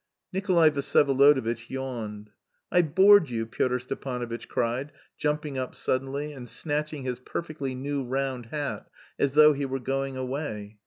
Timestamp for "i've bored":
2.71-3.29